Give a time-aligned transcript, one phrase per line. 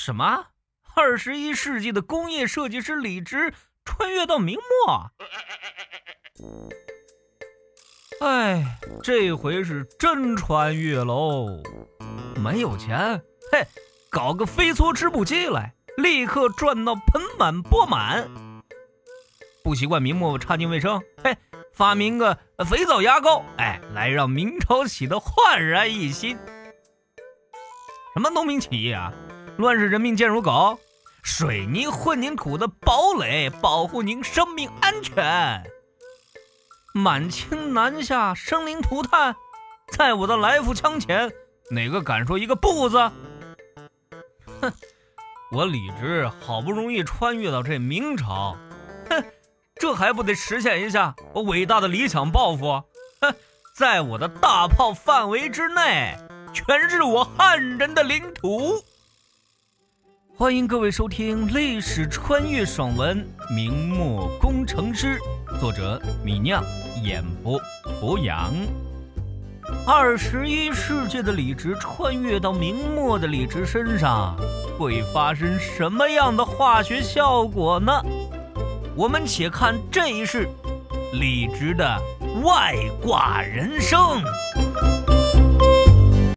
[0.00, 0.46] 什么？
[0.96, 3.52] 二十一世纪的工业设计师李直
[3.84, 5.10] 穿越到明末？
[8.26, 11.62] 哎，这回是真穿越喽！
[12.36, 13.66] 没有钱，嘿，
[14.10, 18.26] 搞个飞梭织布机来，立刻赚到盆满钵满。
[19.62, 21.36] 不习惯明末差劲卫生，嘿，
[21.74, 22.38] 发明个
[22.68, 26.38] 肥皂牙膏，哎，来让明朝洗得焕然一新。
[28.14, 29.12] 什么农民起义啊？
[29.56, 30.78] 乱世人命贱如狗，
[31.22, 35.62] 水泥混凝土的堡垒保护您生命安全。
[36.94, 39.36] 满清南下，生灵涂炭，
[39.92, 41.30] 在我的来福枪前，
[41.70, 42.98] 哪个敢说一个不字？
[44.60, 44.72] 哼，
[45.52, 48.56] 我李直好不容易穿越到这明朝，
[49.08, 49.24] 哼，
[49.76, 52.82] 这还不得实现一下我伟大的理想抱负？
[53.20, 53.34] 哼，
[53.74, 56.16] 在我的大炮范围之内，
[56.52, 58.82] 全是我汉人的领土。
[60.40, 63.22] 欢迎各位收听历史穿越爽文
[63.54, 65.18] 《明末工程师》，
[65.58, 66.64] 作者米酿，
[67.04, 67.60] 演播
[68.00, 68.50] 博洋。
[69.86, 74.34] 二十一世纪的李直穿越到明末的李直身上，
[74.78, 77.92] 会发生什么样的化学效果呢？
[78.96, 80.48] 我们且看这一世
[81.20, 82.00] 李直的
[82.42, 84.22] 外挂人生。